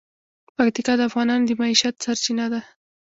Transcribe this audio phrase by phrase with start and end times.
[0.55, 2.61] پکتیکا د افغانانو د معیشت سرچینه ده.